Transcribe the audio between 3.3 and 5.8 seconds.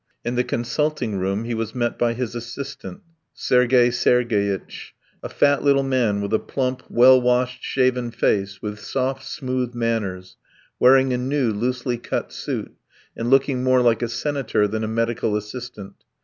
Sergey Sergeyitch a fat